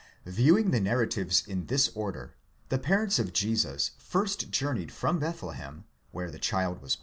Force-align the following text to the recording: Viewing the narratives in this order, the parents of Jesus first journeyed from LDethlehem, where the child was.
Viewing 0.25 0.71
the 0.71 0.79
narratives 0.79 1.45
in 1.45 1.67
this 1.67 1.91
order, 1.93 2.33
the 2.69 2.79
parents 2.79 3.19
of 3.19 3.33
Jesus 3.33 3.91
first 3.99 4.49
journeyed 4.49 4.91
from 4.91 5.19
LDethlehem, 5.19 5.83
where 6.09 6.31
the 6.31 6.39
child 6.39 6.81
was. 6.81 6.97